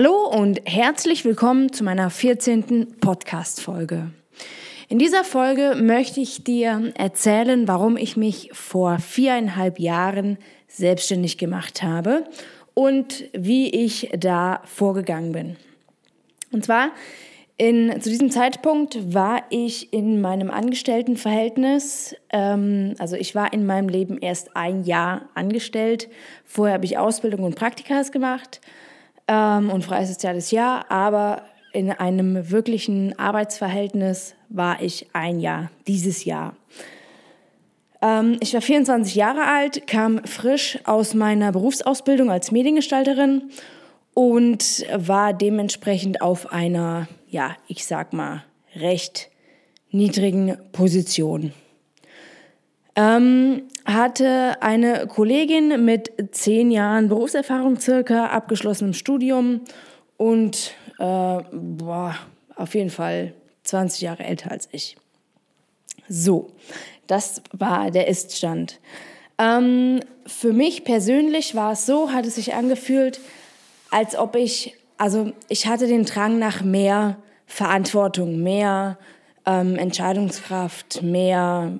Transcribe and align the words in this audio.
Hallo 0.00 0.28
und 0.28 0.60
herzlich 0.64 1.24
willkommen 1.24 1.72
zu 1.72 1.82
meiner 1.82 2.08
14. 2.08 3.00
Podcast-Folge. 3.00 4.12
In 4.88 5.00
dieser 5.00 5.24
Folge 5.24 5.74
möchte 5.74 6.20
ich 6.20 6.44
dir 6.44 6.92
erzählen, 6.94 7.66
warum 7.66 7.96
ich 7.96 8.16
mich 8.16 8.50
vor 8.52 9.00
viereinhalb 9.00 9.80
Jahren 9.80 10.38
selbstständig 10.68 11.36
gemacht 11.36 11.82
habe 11.82 12.22
und 12.74 13.24
wie 13.32 13.70
ich 13.70 14.08
da 14.16 14.62
vorgegangen 14.66 15.32
bin. 15.32 15.56
Und 16.52 16.64
zwar 16.64 16.92
in, 17.56 18.00
zu 18.00 18.08
diesem 18.08 18.30
Zeitpunkt 18.30 19.12
war 19.12 19.42
ich 19.50 19.92
in 19.92 20.20
meinem 20.20 20.52
Angestelltenverhältnis, 20.52 22.14
ähm, 22.30 22.94
also 23.00 23.16
ich 23.16 23.34
war 23.34 23.52
in 23.52 23.66
meinem 23.66 23.88
Leben 23.88 24.18
erst 24.18 24.54
ein 24.54 24.84
Jahr 24.84 25.28
angestellt. 25.34 26.08
Vorher 26.44 26.74
habe 26.74 26.84
ich 26.84 26.98
Ausbildung 26.98 27.42
und 27.42 27.56
Praktikas 27.56 28.12
gemacht 28.12 28.60
ähm, 29.28 29.70
und 29.70 29.84
freies 29.84 30.08
soziales 30.08 30.50
Jahr, 30.50 30.90
aber 30.90 31.42
in 31.72 31.92
einem 31.92 32.50
wirklichen 32.50 33.18
Arbeitsverhältnis 33.18 34.34
war 34.48 34.82
ich 34.82 35.08
ein 35.12 35.38
Jahr, 35.38 35.70
dieses 35.86 36.24
Jahr. 36.24 36.56
Ähm, 38.00 38.38
ich 38.40 38.54
war 38.54 38.62
24 38.62 39.14
Jahre 39.14 39.46
alt, 39.46 39.86
kam 39.86 40.24
frisch 40.24 40.78
aus 40.84 41.14
meiner 41.14 41.52
Berufsausbildung 41.52 42.30
als 42.30 42.50
Mediengestalterin 42.50 43.50
und 44.14 44.86
war 44.94 45.32
dementsprechend 45.32 46.22
auf 46.22 46.52
einer, 46.52 47.08
ja, 47.28 47.56
ich 47.68 47.86
sag 47.86 48.12
mal, 48.12 48.44
recht 48.74 49.30
niedrigen 49.90 50.56
Position. 50.72 51.52
Ähm, 53.00 53.62
hatte 53.84 54.60
eine 54.60 55.06
Kollegin 55.06 55.84
mit 55.84 56.10
zehn 56.32 56.72
Jahren 56.72 57.08
Berufserfahrung 57.08 57.78
circa, 57.78 58.26
abgeschlossenem 58.26 58.92
Studium 58.92 59.60
und 60.16 60.74
äh, 60.98 61.38
boah, 61.52 62.16
auf 62.56 62.74
jeden 62.74 62.90
Fall 62.90 63.34
20 63.62 64.00
Jahre 64.00 64.24
älter 64.24 64.50
als 64.50 64.68
ich. 64.72 64.96
So, 66.08 66.50
das 67.06 67.40
war 67.52 67.92
der 67.92 68.08
Iststand. 68.08 68.80
Ähm, 69.38 70.00
für 70.26 70.52
mich 70.52 70.82
persönlich 70.82 71.54
war 71.54 71.74
es 71.74 71.86
so, 71.86 72.10
hat 72.10 72.26
es 72.26 72.34
sich 72.34 72.54
angefühlt, 72.54 73.20
als 73.92 74.16
ob 74.16 74.34
ich, 74.34 74.74
also 74.96 75.30
ich 75.48 75.68
hatte 75.68 75.86
den 75.86 76.04
Drang 76.04 76.40
nach 76.40 76.62
mehr 76.62 77.16
Verantwortung, 77.46 78.42
mehr 78.42 78.98
ähm, 79.46 79.76
Entscheidungskraft, 79.76 81.00
mehr 81.04 81.78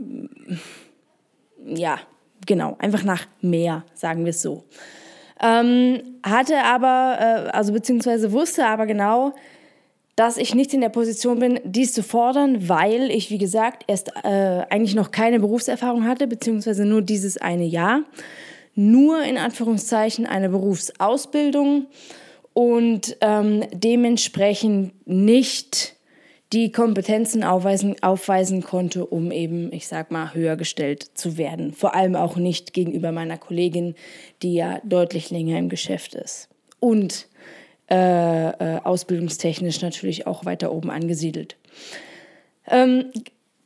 ja, 1.65 1.99
genau, 2.47 2.77
einfach 2.79 3.05
nach 3.05 3.27
mehr, 3.41 3.85
sagen 3.95 4.25
wir 4.25 4.31
es 4.31 4.43
so. 4.43 4.65
Ähm, 5.41 6.03
hatte 6.25 6.65
aber, 6.65 7.17
äh, 7.21 7.51
also 7.51 7.73
beziehungsweise 7.73 8.33
wusste 8.33 8.67
aber 8.67 8.87
genau, 8.87 9.35
dass 10.17 10.37
ich 10.37 10.53
nicht 10.53 10.75
in 10.75 10.81
der 10.81 10.89
Position 10.89 11.39
bin, 11.39 11.61
dies 11.63 11.93
zu 11.93 12.03
fordern, 12.03 12.69
weil 12.69 13.09
ich, 13.13 13.31
wie 13.31 13.39
gesagt, 13.39 13.85
erst 13.87 14.11
äh, 14.25 14.65
eigentlich 14.69 14.97
noch 14.97 15.13
keine 15.13 15.39
Berufserfahrung 15.39 16.05
hatte, 16.05 16.27
beziehungsweise 16.27 16.85
nur 16.85 17.03
dieses 17.03 17.39
eine 17.39 17.65
Jahr. 17.65 18.03
Nur 18.75 19.23
in 19.23 19.39
Anführungszeichen 19.39 20.27
eine 20.27 20.49
Berufsausbildung 20.49 21.87
und 22.53 23.17
ähm, 23.21 23.65
dementsprechend 23.73 24.93
nicht 25.07 25.95
die 26.53 26.73
Kompetenzen 26.73 27.45
aufweisen, 27.45 28.03
aufweisen 28.03 28.63
konnte, 28.63 29.05
um 29.05 29.31
eben, 29.31 29.73
ich 29.73 29.87
sag 29.87 30.11
mal, 30.11 30.33
höher 30.35 30.57
gestellt 30.57 31.11
zu 31.15 31.37
werden. 31.37 31.73
Vor 31.73 31.95
allem 31.95 32.17
auch 32.17 32.37
nicht 32.37 32.73
gegenüber 32.73 33.13
meiner 33.13 33.37
Kollegin, 33.37 33.95
die 34.43 34.55
ja 34.55 34.81
deutlich 34.85 35.31
länger 35.31 35.59
im 35.59 35.69
Geschäft 35.69 36.15
ist. 36.15 36.49
Und 36.81 37.29
äh, 37.91 38.49
äh, 38.49 38.81
ausbildungstechnisch 38.83 39.83
natürlich 39.83 40.27
auch 40.27 40.45
weiter 40.45 40.73
oben 40.73 40.91
angesiedelt. 40.91 41.57
Ähm, 42.67 43.07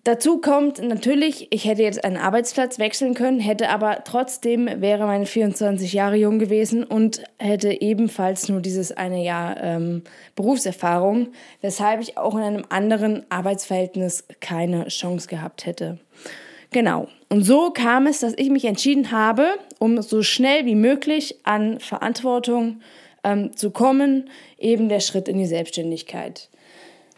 Dazu 0.05 0.39
kommt 0.39 0.83
natürlich, 0.83 1.47
ich 1.51 1.65
hätte 1.65 1.85
jetzt 1.85 2.05
einen 2.05 2.17
Arbeitsplatz 2.17 2.81
wechseln 2.81 3.15
können, 3.15 3.39
hätte 3.39 3.69
aber 3.69 4.03
trotzdem, 4.03 4.69
wäre 4.81 5.07
meine 5.07 5.27
24 5.27 5.93
Jahre 5.93 6.17
jung 6.17 6.41
gewesen 6.41 6.83
und 6.83 7.23
hätte 7.39 7.81
ebenfalls 7.81 8.49
nur 8.49 8.61
dieses 8.61 8.91
eine 8.91 9.23
Jahr 9.23 9.63
ähm, 9.63 10.03
Berufserfahrung, 10.35 11.29
weshalb 11.61 12.01
ich 12.01 12.19
auch 12.19 12.35
in 12.35 12.43
einem 12.43 12.65
anderen 12.69 13.25
Arbeitsverhältnis 13.29 14.25
keine 14.41 14.89
Chance 14.89 15.29
gehabt 15.29 15.67
hätte. 15.67 16.01
Genau. 16.73 17.07
Und 17.29 17.45
so 17.45 17.71
kam 17.71 18.09
es, 18.09 18.21
dass 18.21 18.35
ich 18.37 18.51
mich 18.51 18.65
entschieden 18.65 19.13
habe, 19.13 19.55
um 19.79 20.03
so 20.03 20.25
schnell 20.25 20.67
wie 20.67 20.75
möglich 20.75 21.37
an 21.45 21.79
Verantwortung 21.79 22.81
ähm, 23.23 23.57
zu 23.57 23.71
kommen, 23.71 24.31
eben 24.59 24.89
der 24.89 25.01
Schritt 25.01 25.29
in 25.29 25.39
die 25.39 25.47
Selbstständigkeit. 25.47 26.49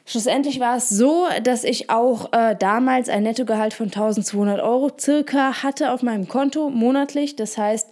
Schlussendlich 0.07 0.61
war 0.61 0.77
es 0.77 0.91
so, 0.91 1.27
dass 1.43 1.65
ich 1.65 1.89
auch 1.89 2.31
äh, 2.33 2.55
damals 2.59 3.09
ein 3.09 3.23
Nettogehalt 3.23 3.73
von 3.73 3.87
1200 3.87 4.61
Euro 4.61 4.91
circa 4.99 5.63
hatte 5.63 5.93
auf 5.93 6.03
meinem 6.03 6.29
Konto 6.29 6.69
monatlich. 6.69 7.37
Das 7.37 7.57
heißt, 7.57 7.89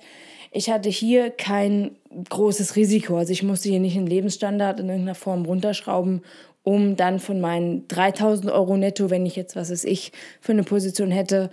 ich 0.50 0.71
hatte 0.71 0.91
hier 0.91 1.31
kein 1.31 1.97
großes 2.28 2.77
Risiko. 2.77 3.17
Also 3.17 3.33
ich 3.33 3.43
musste 3.43 3.71
hier 3.71 3.81
nicht 3.81 3.97
den 3.97 4.06
Lebensstandard 4.06 4.81
in 4.81 4.89
irgendeiner 4.89 5.15
Form 5.15 5.47
runterschrauben, 5.47 6.23
um 6.62 6.97
dann 6.97 7.19
von 7.19 7.41
meinen 7.41 7.89
3000 7.89 8.53
Euro 8.53 8.77
netto, 8.77 9.09
wenn 9.09 9.25
ich 9.25 9.34
jetzt, 9.34 9.56
was 9.56 9.71
weiß 9.71 9.84
ich, 9.84 10.12
für 10.41 10.53
eine 10.53 10.65
Position 10.65 11.11
hätte, 11.11 11.50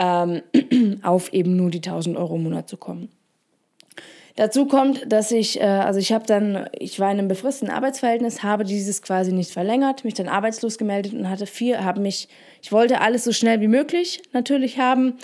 ähm, 0.00 0.42
auf 1.02 1.32
eben 1.32 1.54
nur 1.54 1.70
die 1.70 1.78
1000 1.78 2.16
Euro 2.16 2.34
im 2.34 2.42
Monat 2.42 2.68
zu 2.68 2.76
kommen. 2.76 3.08
Dazu 4.36 4.64
kommt, 4.66 5.12
dass 5.12 5.30
ich, 5.30 5.60
äh, 5.60 5.64
also 5.64 5.98
ich 5.98 6.12
habe 6.12 6.24
dann, 6.26 6.66
ich 6.78 6.98
war 6.98 7.10
in 7.10 7.18
einem 7.18 7.28
befristeten 7.28 7.72
Arbeitsverhältnis, 7.72 8.42
habe 8.42 8.64
dieses 8.64 9.02
quasi 9.02 9.32
nicht 9.32 9.52
verlängert, 9.52 10.04
mich 10.04 10.14
dann 10.14 10.28
arbeitslos 10.28 10.78
gemeldet 10.78 11.12
und 11.12 11.28
hatte 11.28 11.46
vier, 11.46 11.84
habe 11.84 12.00
mich, 12.00 12.28
ich 12.62 12.72
wollte 12.72 13.00
alles 13.00 13.24
so 13.24 13.32
schnell 13.32 13.60
wie 13.60 13.68
möglich 13.68 14.22
natürlich 14.32 14.78
haben, 14.78 15.18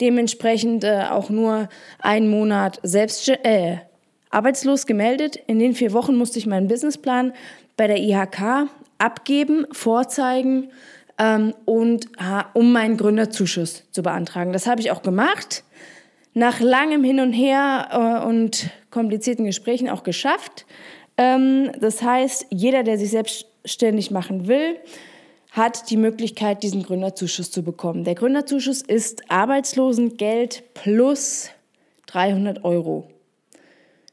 dementsprechend 0.00 0.84
äh, 0.84 1.04
auch 1.10 1.28
nur 1.28 1.68
einen 1.98 2.30
Monat 2.30 2.80
selbst, 2.82 3.28
äh, 3.28 3.78
arbeitslos 4.30 4.86
gemeldet. 4.86 5.36
In 5.46 5.58
den 5.58 5.74
vier 5.74 5.92
Wochen 5.92 6.16
musste 6.16 6.38
ich 6.38 6.46
meinen 6.46 6.68
Businessplan 6.68 7.34
bei 7.76 7.86
der 7.86 7.98
IHK 7.98 8.68
abgeben, 8.98 9.66
vorzeigen 9.72 10.70
ähm, 11.18 11.54
und 11.66 12.08
um 12.54 12.72
meinen 12.72 12.96
Gründerzuschuss 12.96 13.84
zu 13.92 14.02
beantragen. 14.02 14.52
Das 14.52 14.66
habe 14.66 14.80
ich 14.80 14.90
auch 14.90 15.02
gemacht 15.02 15.62
nach 16.36 16.60
langem 16.60 17.02
Hin 17.02 17.18
und 17.20 17.32
Her 17.32 18.20
äh, 18.22 18.26
und 18.26 18.68
komplizierten 18.90 19.46
Gesprächen 19.46 19.88
auch 19.88 20.02
geschafft. 20.02 20.66
Ähm, 21.16 21.72
das 21.80 22.02
heißt, 22.02 22.48
jeder, 22.50 22.82
der 22.82 22.98
sich 22.98 23.10
selbstständig 23.10 24.10
machen 24.10 24.46
will, 24.46 24.76
hat 25.52 25.88
die 25.88 25.96
Möglichkeit, 25.96 26.62
diesen 26.62 26.82
Gründerzuschuss 26.82 27.50
zu 27.50 27.62
bekommen. 27.62 28.04
Der 28.04 28.14
Gründerzuschuss 28.14 28.82
ist 28.82 29.30
Arbeitslosengeld 29.30 30.62
plus 30.74 31.48
300 32.08 32.64
Euro. 32.64 33.08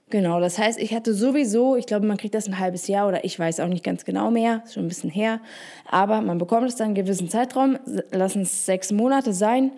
Genau, 0.10 0.40
das 0.40 0.58
heißt, 0.58 0.80
ich 0.80 0.94
hatte 0.94 1.14
sowieso, 1.14 1.76
ich 1.76 1.88
glaube, 1.88 2.06
man 2.06 2.16
kriegt 2.16 2.36
das 2.36 2.48
ein 2.48 2.58
halbes 2.58 2.88
Jahr 2.88 3.10
oder 3.10 3.26
ich 3.26 3.38
weiß 3.38 3.60
auch 3.60 3.68
nicht 3.68 3.84
ganz 3.84 4.06
genau 4.06 4.32
mehr, 4.32 4.62
ist 4.64 4.76
schon 4.76 4.86
ein 4.86 4.88
bisschen 4.90 5.10
her, 5.10 5.42
aber 5.90 6.22
man 6.22 6.38
bekommt 6.38 6.70
es 6.70 6.78
dann 6.78 6.86
einen 6.86 6.96
gewissen 6.96 7.30
Zeitraum, 7.30 7.80
lassen 8.12 8.44
es 8.44 8.66
sechs 8.66 8.94
Monate 8.94 9.34
sein, 9.34 9.72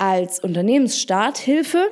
als 0.00 0.40
Unternehmensstarthilfe. 0.40 1.90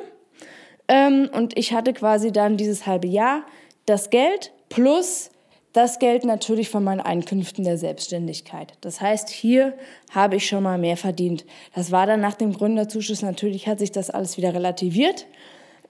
Ähm, 0.88 1.28
und 1.32 1.56
ich 1.58 1.72
hatte 1.72 1.92
quasi 1.92 2.32
dann 2.32 2.56
dieses 2.56 2.86
halbe 2.86 3.06
Jahr 3.06 3.42
das 3.86 4.10
Geld 4.10 4.52
plus 4.68 5.30
das 5.74 5.98
Geld 5.98 6.24
natürlich 6.24 6.70
von 6.70 6.82
meinen 6.82 7.00
Einkünften 7.00 7.62
der 7.62 7.76
Selbstständigkeit. 7.76 8.72
Das 8.80 9.00
heißt, 9.00 9.28
hier 9.28 9.74
habe 10.10 10.36
ich 10.36 10.48
schon 10.48 10.62
mal 10.62 10.78
mehr 10.78 10.96
verdient. 10.96 11.44
Das 11.74 11.92
war 11.92 12.06
dann 12.06 12.20
nach 12.20 12.34
dem 12.34 12.52
Gründerzuschuss 12.54 13.22
natürlich, 13.22 13.68
hat 13.68 13.78
sich 13.78 13.92
das 13.92 14.08
alles 14.08 14.38
wieder 14.38 14.54
relativiert. 14.54 15.26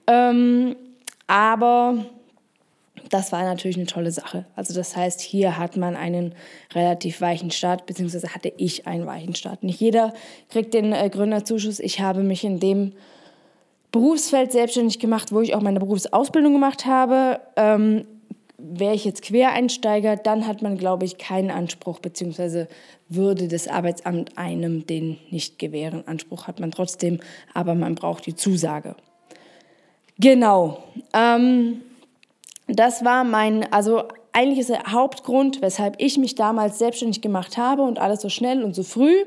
Ähm, 0.05 0.75
aber 1.27 2.05
das 3.09 3.31
war 3.31 3.43
natürlich 3.43 3.77
eine 3.77 3.85
tolle 3.85 4.11
Sache. 4.11 4.45
Also 4.55 4.73
das 4.73 4.95
heißt, 4.95 5.21
hier 5.21 5.57
hat 5.57 5.77
man 5.77 5.95
einen 5.95 6.33
relativ 6.73 7.21
weichen 7.21 7.51
Start, 7.51 7.85
beziehungsweise 7.85 8.33
hatte 8.33 8.51
ich 8.57 8.87
einen 8.87 9.05
weichen 9.05 9.35
Start. 9.35 9.63
Nicht 9.63 9.79
jeder 9.79 10.13
kriegt 10.49 10.73
den 10.73 10.93
äh, 10.93 11.09
Gründerzuschuss. 11.09 11.79
Ich 11.79 11.99
habe 12.01 12.23
mich 12.23 12.43
in 12.43 12.59
dem 12.59 12.93
Berufsfeld 13.91 14.51
selbstständig 14.51 14.99
gemacht, 14.99 15.31
wo 15.31 15.41
ich 15.41 15.55
auch 15.55 15.61
meine 15.61 15.79
Berufsausbildung 15.79 16.53
gemacht 16.53 16.85
habe. 16.85 17.39
Ähm, 17.55 18.05
Wäre 18.61 18.93
ich 18.93 19.05
jetzt 19.05 19.21
Quereinsteiger, 19.21 20.17
dann 20.17 20.45
hat 20.45 20.61
man, 20.61 20.77
glaube 20.77 21.05
ich, 21.05 21.17
keinen 21.17 21.49
Anspruch, 21.49 21.99
beziehungsweise 21.99 22.67
würde 23.07 23.47
das 23.47 23.69
Arbeitsamt 23.69 24.37
einem 24.37 24.85
den 24.85 25.17
nicht 25.29 25.59
gewähren. 25.59 26.03
Anspruch 26.05 26.45
hat 26.45 26.59
man 26.59 26.71
trotzdem, 26.71 27.21
aber 27.53 27.73
man 27.73 27.95
braucht 27.95 28.25
die 28.25 28.35
Zusage. 28.35 28.95
Genau. 30.19 30.83
Ähm, 31.13 31.81
das 32.69 33.03
war 33.03 33.23
mein, 33.23 33.71
also 33.71 34.03
eigentlich 34.31 34.59
ist 34.59 34.69
der 34.69 34.91
Hauptgrund, 34.91 35.61
weshalb 35.61 35.95
ich 35.97 36.17
mich 36.17 36.35
damals 36.35 36.77
selbstständig 36.79 37.21
gemacht 37.21 37.57
habe 37.57 37.81
und 37.81 37.99
alles 37.99 38.21
so 38.21 38.29
schnell 38.29 38.63
und 38.63 38.75
so 38.75 38.83
früh, 38.83 39.25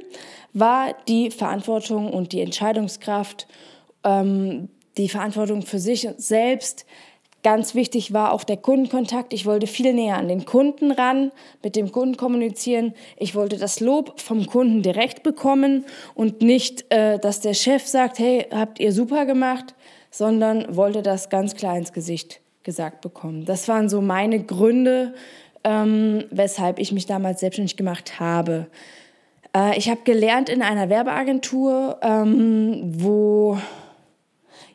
war 0.53 0.95
die 1.09 1.31
Verantwortung 1.31 2.13
und 2.13 2.33
die 2.33 2.41
Entscheidungskraft, 2.41 3.47
ähm, 4.05 4.69
die 4.97 5.09
Verantwortung 5.09 5.63
für 5.63 5.79
sich 5.79 6.09
selbst, 6.17 6.87
Ganz 7.43 7.75
wichtig 7.75 8.13
war 8.13 8.33
auch 8.33 8.45
der 8.45 8.57
Kundenkontakt. 8.57 9.33
Ich 9.33 9.47
wollte 9.47 9.67
viel 9.67 9.93
näher 9.93 10.17
an 10.17 10.29
den 10.29 10.45
Kunden 10.45 10.93
ran, 10.93 11.33
mit 11.65 11.75
dem 11.75 11.91
Kunden 11.91 12.17
kommunizieren. 12.17 12.95
Ich 13.17 13.35
wollte 13.35 13.57
das 13.57 13.81
Lob 13.81 14.21
vom 14.21 14.47
Kunden 14.47 14.83
direkt 14.83 15.25
bekommen 15.25 15.85
und 16.15 16.41
nicht, 16.41 16.85
äh, 16.93 17.19
dass 17.19 17.41
der 17.41 17.55
Chef 17.55 17.85
sagt, 17.85 18.21
hey, 18.21 18.47
habt 18.53 18.79
ihr 18.79 18.93
super 18.93 19.27
gemacht, 19.27 19.75
sondern 20.13 20.77
wollte 20.77 21.03
das 21.03 21.31
ganz 21.31 21.57
klar 21.57 21.77
ins 21.77 21.93
Gesicht 21.93 22.43
gesagt 22.65 23.01
bekommen. 23.01 23.45
Das 23.45 23.69
waren 23.69 23.89
so 23.89 24.01
meine 24.01 24.43
Gründe, 24.43 25.15
ähm, 25.65 26.25
weshalb 26.31 26.79
ich 26.79 26.93
mich 26.93 27.07
damals 27.07 27.41
selbstständig 27.41 27.77
gemacht 27.77 28.21
habe. 28.21 28.67
Äh, 29.57 29.79
ich 29.79 29.89
habe 29.89 30.01
gelernt 30.05 30.49
in 30.49 30.63
einer 30.63 30.89
Werbeagentur, 30.89 31.99
ähm, 32.03 32.81
wo 32.85 33.59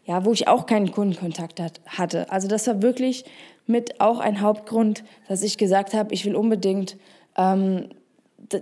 ja, 0.07 0.23
wo 0.23 0.31
ich 0.31 0.47
auch 0.47 0.65
keinen 0.65 0.91
Kundenkontakt 0.91 1.59
hat, 1.59 1.81
hatte. 1.85 2.31
Also 2.31 2.47
das 2.47 2.65
war 2.65 2.81
wirklich 2.81 3.25
mit 3.67 3.99
auch 3.99 4.19
ein 4.19 4.39
Hauptgrund, 4.39 5.03
dass 5.27 5.43
ich 5.43 5.57
gesagt 5.57 5.93
habe, 5.93 6.13
ich 6.13 6.25
will 6.25 6.35
unbedingt 6.35 6.95
ähm, 7.35 7.89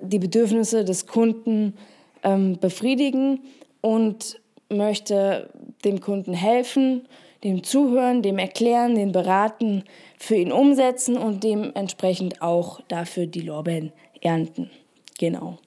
die 0.02 0.18
Bedürfnisse 0.18 0.84
des 0.84 1.06
Kunden 1.06 1.76
ähm, 2.24 2.58
befriedigen 2.60 3.42
und 3.82 4.42
möchte 4.70 5.52
dem 5.84 6.02
Kunden 6.02 6.34
helfen, 6.34 7.08
dem 7.44 7.64
zuhören, 7.64 8.22
dem 8.22 8.38
erklären, 8.38 8.96
den 8.96 9.12
beraten, 9.12 9.84
für 10.18 10.36
ihn 10.36 10.52
umsetzen 10.52 11.18
und 11.18 11.44
dementsprechend 11.44 12.42
auch 12.42 12.80
dafür 12.88 13.28
die 13.28 13.42
Lorbeeren 13.42 13.92
ernten. 14.22 14.70
Genau. 15.20 15.58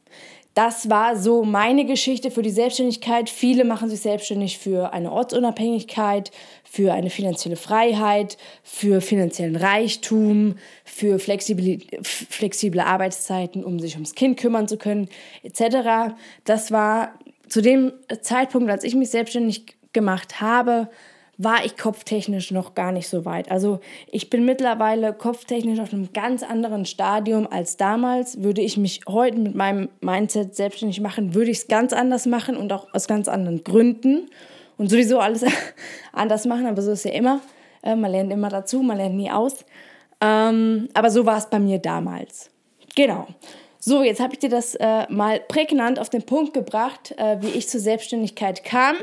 Das 0.59 0.91
war 0.91 1.17
so 1.17 1.44
meine 1.44 1.85
Geschichte 1.85 2.32
für 2.32 2.43
die 2.43 2.50
Selbstständigkeit. 2.50 3.31
Viele 3.31 3.65
machen 3.65 3.88
sich 3.88 4.00
selbstständig 4.00 4.59
für 4.59 4.93
eine 4.93 5.12
Ortsunabhängigkeit, 5.12 6.32
für 6.65 6.93
eine 6.93 7.11
finanzielle 7.11 7.55
Freiheit, 7.55 8.37
für 8.64 9.00
finanziellen 9.00 9.55
Reichtum, 9.55 10.56
für 10.85 11.21
flexible, 11.21 11.79
flexible 12.03 12.81
Arbeitszeiten, 12.81 13.62
um 13.62 13.79
sich 13.79 13.94
ums 13.94 14.17
Kind 14.17 14.37
kümmern 14.37 14.67
zu 14.67 14.79
können, 14.79 15.09
etc. 15.44 16.17
Das 16.43 16.73
war 16.73 17.14
zu 17.49 17.61
dem 17.61 17.93
Zeitpunkt, 18.23 18.69
als 18.69 18.82
ich 18.82 18.97
mich 18.97 19.11
selbstständig 19.11 19.76
gemacht 19.93 20.41
habe, 20.41 20.88
war 21.38 21.64
ich 21.64 21.76
kopftechnisch 21.76 22.50
noch 22.50 22.75
gar 22.75 22.90
nicht 22.90 23.08
so 23.08 23.25
weit. 23.25 23.50
Also 23.50 23.79
ich 24.11 24.29
bin 24.29 24.44
mittlerweile 24.44 25.12
kopftechnisch 25.12 25.79
auf 25.79 25.93
einem 25.93 26.12
ganz 26.12 26.43
anderen 26.43 26.85
Stadium 26.85 27.46
als 27.46 27.76
damals. 27.76 28.43
Würde 28.43 28.61
ich 28.61 28.76
mich 28.76 29.02
heute 29.08 29.38
mit 29.38 29.55
meinem 29.55 29.88
Mindset 30.00 30.56
selbstständig 30.56 31.00
machen, 31.00 31.35
würde 31.35 31.52
ich 31.52 31.58
es 31.58 31.69
ganz 31.69 31.93
anders 31.93 32.26
machen 32.26 32.56
und 32.56 32.73
auch 32.73 32.93
aus 32.93 33.06
ganz 33.06 33.29
anderen 33.29 33.62
Gründen 33.62 34.29
und 34.76 34.90
sowieso 34.90 35.20
alles 35.20 35.44
anders 36.12 36.44
machen, 36.44 36.67
aber 36.67 36.82
so 36.82 36.90
ist 36.90 37.05
ja 37.05 37.12
immer. 37.12 37.40
Äh, 37.82 37.94
man 37.94 38.11
lernt 38.11 38.32
immer 38.32 38.49
dazu, 38.49 38.82
man 38.82 38.96
lernt 38.96 39.14
nie 39.14 39.31
aus. 39.31 39.64
Ähm, 40.20 40.88
aber 40.94 41.11
so 41.11 41.25
war 41.25 41.38
es 41.38 41.46
bei 41.46 41.61
mir 41.61 41.79
damals. 41.79 42.50
Genau. 42.96 43.29
So, 43.79 44.02
jetzt 44.02 44.20
habe 44.20 44.32
ich 44.32 44.40
dir 44.40 44.50
das 44.50 44.75
äh, 44.75 45.06
mal 45.08 45.38
prägnant 45.38 46.00
auf 46.00 46.11
den 46.11 46.23
Punkt 46.23 46.52
gebracht, 46.52 47.14
äh, 47.17 47.40
wie 47.40 47.50
ich 47.56 47.69
zur 47.69 47.81
Selbstständigkeit 47.81 48.64
kam. 48.64 48.96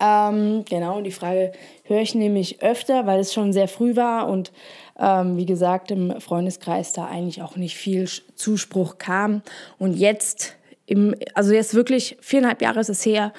Ähm, 0.00 0.64
genau, 0.68 1.00
die 1.00 1.12
Frage 1.12 1.52
höre 1.84 2.00
ich 2.00 2.14
nämlich 2.14 2.62
öfter, 2.62 3.06
weil 3.06 3.20
es 3.20 3.32
schon 3.32 3.52
sehr 3.52 3.68
früh 3.68 3.96
war 3.96 4.28
und 4.28 4.52
ähm, 4.98 5.36
wie 5.36 5.46
gesagt 5.46 5.90
im 5.90 6.20
Freundeskreis 6.20 6.92
da 6.92 7.06
eigentlich 7.06 7.42
auch 7.42 7.56
nicht 7.56 7.76
viel 7.76 8.08
Zuspruch 8.34 8.98
kam. 8.98 9.42
Und 9.78 9.94
jetzt, 9.94 10.56
im, 10.86 11.14
also 11.34 11.52
jetzt 11.52 11.74
wirklich 11.74 12.16
viereinhalb 12.20 12.60
Jahre 12.62 12.80
ist 12.80 12.90
es 12.90 13.06
her 13.06 13.32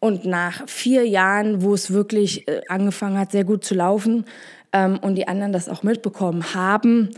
und 0.00 0.24
nach 0.24 0.68
vier 0.68 1.06
Jahren, 1.06 1.62
wo 1.62 1.72
es 1.72 1.92
wirklich 1.92 2.46
äh, 2.48 2.60
angefangen 2.68 3.18
hat, 3.18 3.32
sehr 3.32 3.44
gut 3.44 3.64
zu 3.64 3.74
laufen 3.74 4.26
ähm, 4.72 4.98
und 5.00 5.14
die 5.14 5.28
anderen 5.28 5.52
das 5.52 5.68
auch 5.68 5.82
mitbekommen 5.82 6.54
haben, 6.54 7.10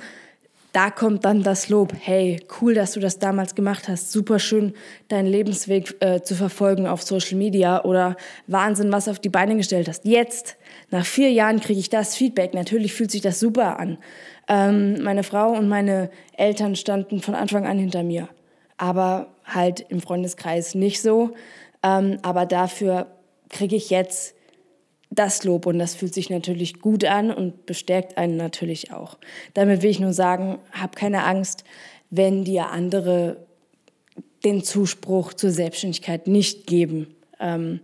da 0.73 0.91
kommt 0.91 1.25
dann 1.25 1.43
das 1.43 1.69
Lob, 1.69 1.93
hey, 1.99 2.41
cool, 2.61 2.75
dass 2.75 2.93
du 2.93 3.01
das 3.01 3.19
damals 3.19 3.55
gemacht 3.55 3.89
hast, 3.89 4.13
super 4.13 4.39
schön, 4.39 4.75
deinen 5.09 5.27
Lebensweg 5.27 5.97
äh, 6.01 6.21
zu 6.21 6.35
verfolgen 6.35 6.87
auf 6.87 7.03
Social 7.03 7.39
Media 7.39 7.85
oder 7.85 8.17
Wahnsinn, 8.47 8.93
was 8.93 9.09
auf 9.09 9.19
die 9.19 9.31
Beine 9.31 9.57
gestellt 9.57 9.89
hast. 9.89 10.05
Jetzt, 10.05 10.57
nach 10.91 11.07
vier 11.07 11.31
Jahren, 11.31 11.61
kriege 11.61 11.81
ich 11.81 11.89
das 11.89 12.15
Feedback. 12.17 12.55
Natürlich 12.55 12.93
fühlt 12.93 13.11
sich 13.11 13.23
das 13.23 13.41
super 13.41 13.79
an. 13.79 13.99
Ähm, 14.47 15.03
meine 15.03 15.23
Frau 15.23 15.53
und 15.53 15.69
meine 15.69 16.11
Eltern 16.37 16.77
standen 16.77 17.21
von 17.21 17.35
Anfang 17.35 17.67
an 17.67 17.79
hinter 17.79 18.03
mir, 18.03 18.29
aber 18.77 19.29
halt 19.45 19.81
im 19.89 20.01
Freundeskreis 20.01 20.75
nicht 20.75 21.01
so. 21.01 21.35
Ähm, 21.83 22.19
aber 22.23 22.45
dafür 22.45 23.07
kriege 23.49 23.77
ich 23.77 23.91
jetzt 23.91 24.35
das 25.11 25.45
Lob 25.45 25.67
und 25.67 25.79
das 25.79 25.95
fühlt 25.95 26.15
sich 26.15 26.31
natürlich 26.31 26.81
gut 26.81 27.05
an 27.05 27.31
und 27.31 27.67
bestärkt 27.67 28.19
einen 28.19 28.37
natürlich 28.37 28.93
auch. 28.93 29.19
Damit 29.55 29.83
will 29.83 29.91
ich 29.91 30.01
nur 30.01 30.13
sagen, 30.13 30.59
hab 30.73 30.97
keine 30.97 31.25
Angst, 31.25 31.65
wenn 32.11 32.45
dir 32.45 32.71
andere 32.71 33.39
den 34.45 34.63
Zuspruch 34.63 35.33
zur 35.33 35.51
Selbstständigkeit 35.51 36.27
nicht 36.27 36.67
geben. 36.67 37.15
Ähm, 37.41 37.81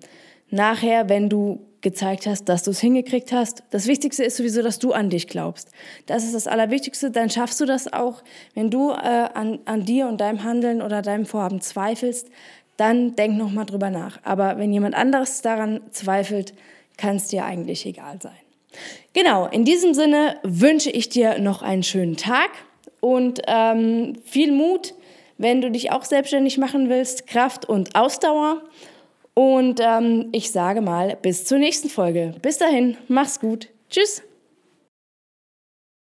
nachher, 0.50 1.08
wenn 1.08 1.28
du 1.28 1.60
gezeigt 1.84 2.26
hast, 2.26 2.48
dass 2.48 2.62
du 2.64 2.70
es 2.70 2.80
hingekriegt 2.80 3.30
hast. 3.30 3.62
Das 3.70 3.86
Wichtigste 3.86 4.24
ist 4.24 4.38
sowieso, 4.38 4.62
dass 4.62 4.78
du 4.78 4.92
an 4.92 5.10
dich 5.10 5.28
glaubst. 5.28 5.68
Das 6.06 6.24
ist 6.24 6.34
das 6.34 6.46
Allerwichtigste. 6.46 7.10
Dann 7.10 7.28
schaffst 7.28 7.60
du 7.60 7.66
das 7.66 7.92
auch. 7.92 8.24
Wenn 8.54 8.70
du 8.70 8.90
äh, 8.90 8.94
an, 8.94 9.58
an 9.66 9.84
dir 9.84 10.08
und 10.08 10.20
deinem 10.20 10.42
Handeln 10.42 10.80
oder 10.80 11.02
deinem 11.02 11.26
Vorhaben 11.26 11.60
zweifelst, 11.60 12.30
dann 12.78 13.14
denk 13.14 13.36
noch 13.36 13.52
mal 13.52 13.66
drüber 13.66 13.90
nach. 13.90 14.18
Aber 14.24 14.58
wenn 14.58 14.72
jemand 14.72 14.94
anderes 14.94 15.42
daran 15.42 15.80
zweifelt, 15.90 16.54
kann 16.96 17.16
es 17.16 17.28
dir 17.28 17.44
eigentlich 17.44 17.86
egal 17.86 18.20
sein. 18.20 18.32
Genau, 19.12 19.46
in 19.46 19.64
diesem 19.64 19.94
Sinne 19.94 20.38
wünsche 20.42 20.90
ich 20.90 21.08
dir 21.08 21.38
noch 21.38 21.62
einen 21.62 21.82
schönen 21.82 22.16
Tag 22.16 22.50
und 23.00 23.42
ähm, 23.46 24.14
viel 24.24 24.52
Mut, 24.52 24.94
wenn 25.38 25.60
du 25.60 25.70
dich 25.70 25.92
auch 25.92 26.04
selbstständig 26.04 26.58
machen 26.58 26.88
willst, 26.88 27.26
Kraft 27.26 27.68
und 27.68 27.94
Ausdauer. 27.94 28.62
Und 29.34 29.80
ähm, 29.82 30.28
ich 30.32 30.52
sage 30.52 30.80
mal, 30.80 31.16
bis 31.20 31.44
zur 31.44 31.58
nächsten 31.58 31.88
Folge. 31.88 32.34
Bis 32.40 32.58
dahin, 32.58 32.96
mach's 33.08 33.40
gut. 33.40 33.68
Tschüss. 33.90 34.22